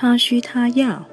[0.00, 1.04] 他需他要。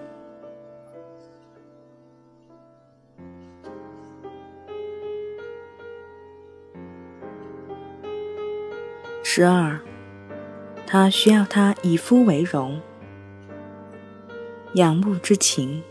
[9.23, 9.79] 十二，
[10.85, 12.79] 他需要他以夫为荣，
[14.75, 15.81] 仰慕之情。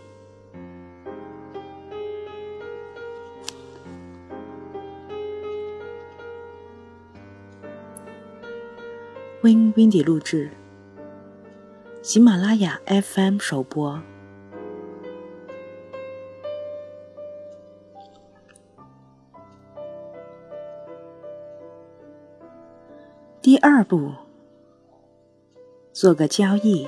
[9.43, 10.53] Win Windy 录制，
[12.05, 13.99] 喜马拉雅 FM 首播。
[23.41, 24.13] 第二步，
[25.95, 26.87] 做个交易。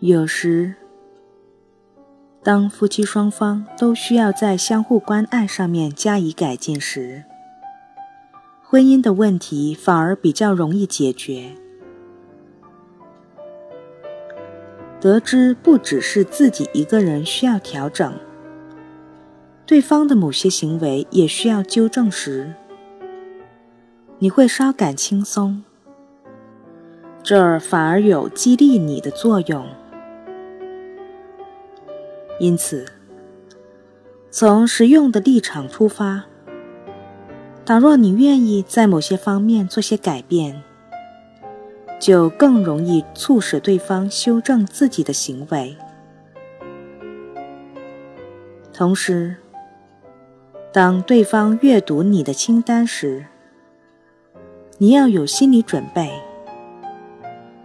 [0.00, 0.74] 有时。
[2.42, 7.24] 当夫妻双方都需要在相互关爱上面加以改进时，
[8.70, 11.54] 婚姻的问题反而比较容易解决。
[15.00, 18.12] 得知不只是自己一个人需要调整，
[19.64, 22.52] 对方的某些行为也需要纠正时，
[24.18, 25.64] 你会稍感轻松，
[27.22, 29.66] 这儿反而有激励你的作用。
[32.38, 32.84] 因此，
[34.30, 36.26] 从实用的立场出发，
[37.68, 40.62] 倘若你愿意在某些方面做些改变，
[42.00, 45.76] 就更容易促使对方修正自己的行为。
[48.72, 49.36] 同时，
[50.72, 53.26] 当对方阅读你的清单时，
[54.78, 56.10] 你要有心理准备，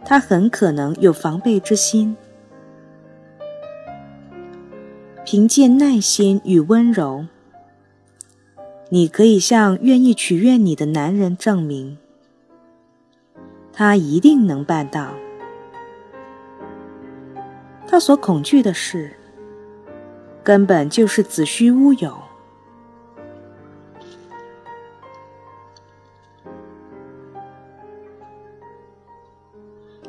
[0.04, 2.18] 他很可能有防备之心。
[5.24, 7.26] 凭借耐心与温柔，
[8.94, 11.98] 你可以向愿意取悦你的男人证明，
[13.72, 15.16] 他一定能办到。
[17.88, 19.12] 他所恐惧的事，
[20.44, 22.16] 根本就是子虚乌有。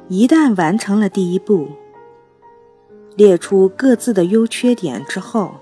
[0.09, 1.69] 一旦完成了第一步。
[3.17, 5.55] 列出各自的优缺点之后，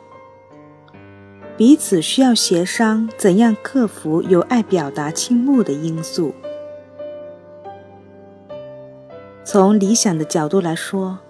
[1.64, 6.34] 彼此需要协商怎样克服有爱表达倾慕的因素。
[9.44, 11.20] 从理想的角度来说，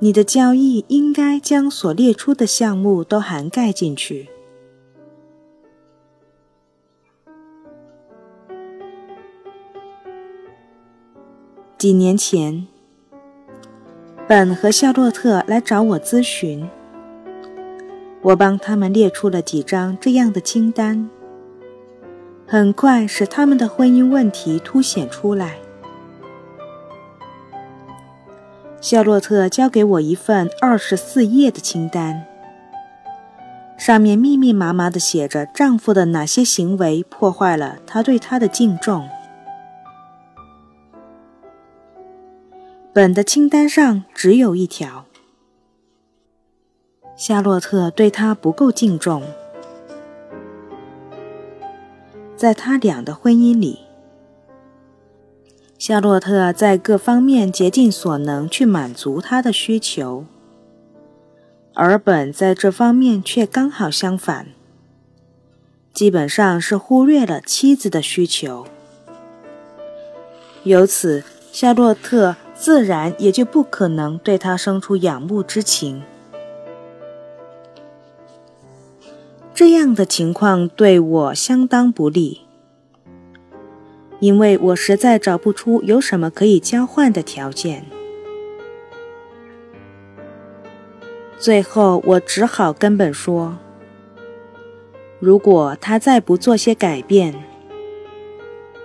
[0.00, 4.28] 你的交易应该将所列出的项目都涵盖进去。
[11.78, 12.66] 几年前。
[14.26, 16.68] 本和夏洛特来找我咨询，
[18.22, 21.08] 我帮他们列出了几张这样的清单，
[22.46, 25.58] 很快使他们的婚姻问题凸显出来。
[28.80, 32.26] 夏洛特交给我一份二十四页的清单，
[33.76, 39.08] 上面密密麻麻地写着丈夫的哪些行为破坏了她对他的敬重。
[42.92, 45.04] 本的清单上只有一条：
[47.16, 49.22] 夏洛特对他不够敬重。
[52.36, 53.80] 在他俩的婚姻里，
[55.78, 60.24] 夏洛特在各方面竭尽所能去满足他的需求，
[61.74, 64.48] 而本在这方面却刚好相反，
[65.92, 68.66] 基本上是忽略了妻子的需求。
[70.64, 72.36] 由此，夏洛特。
[72.60, 76.02] 自然也就不可能对他生出仰慕之情。
[79.58, 82.42] 这样的情况对我相当不利，
[84.20, 87.84] 因为我实在找不出有什么可以交换的条件。
[91.40, 93.58] 最后，我只好跟本说：
[95.18, 97.34] 如果他再不做些改变，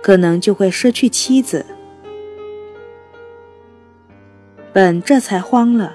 [0.02, 1.64] 可能就会失去妻子。
[4.72, 5.94] 本这才慌了，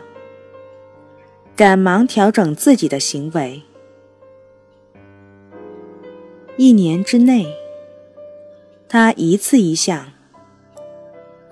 [1.57, 3.63] 赶忙调整自己的行为。
[6.61, 7.55] 一年之内，
[8.89, 10.11] 他一次一项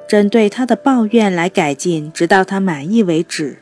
[0.06, 3.59] 针对他的抱怨来改进，直到他满意为止。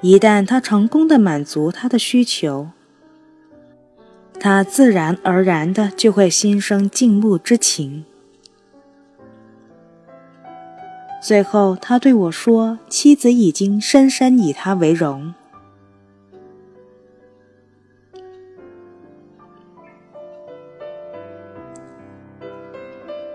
[0.00, 2.70] 一旦他成功的满足他的需求，
[4.40, 8.06] 他自然而然的就会心生敬慕之情。
[11.22, 15.34] 最后，他对我说：“妻子已经深深以他为荣。”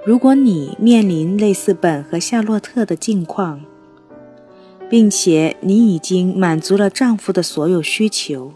[0.05, 3.65] 如果你面临类似本和夏洛特的境况，
[4.87, 8.53] 并且你已经满足了丈夫的所有需求，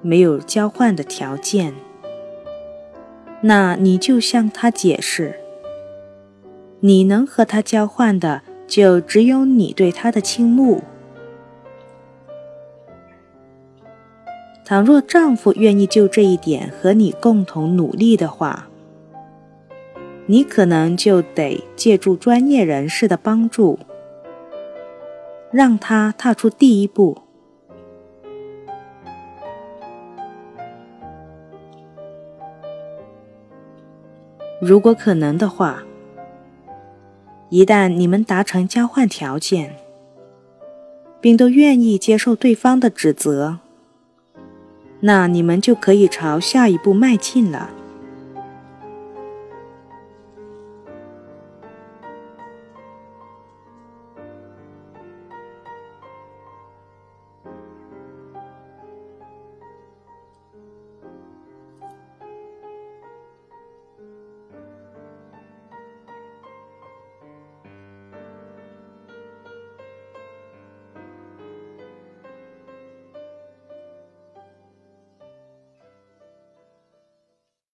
[0.00, 1.74] 没有交换的条件，
[3.40, 5.34] 那你就向他解释，
[6.78, 10.80] 你能和他交换的就只有你对他的倾慕。
[14.64, 18.67] 倘若丈夫愿意就这一点和你共同努力的话，
[20.30, 23.78] 你可能就得借助专业人士的帮助，
[25.50, 27.22] 让他踏出第一步。
[34.60, 35.82] 如果可能的话，
[37.48, 39.76] 一旦你们达成交换条件，
[41.22, 43.60] 并都愿意接受对方的指责。
[45.00, 47.70] 那你们就可以朝下一步迈进了。